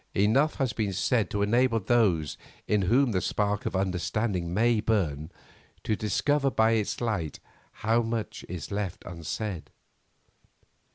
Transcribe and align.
Enough 0.15 0.55
has 0.55 0.73
been 0.73 0.93
said 0.93 1.29
to 1.29 1.43
enable 1.43 1.79
those 1.79 2.35
in 2.67 2.81
whom 2.81 3.11
the 3.11 3.21
spark 3.21 3.67
of 3.67 3.75
understanding 3.75 4.51
may 4.51 4.79
burn, 4.79 5.29
to 5.83 5.95
discover 5.95 6.49
by 6.49 6.71
its 6.71 6.99
light 7.01 7.39
how 7.85 8.01
much 8.01 8.43
is 8.49 8.71
left 8.71 9.03
unsaid. 9.05 9.69